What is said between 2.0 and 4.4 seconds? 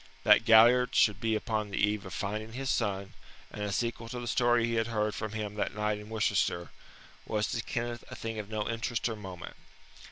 of finding his son, and a sequel to the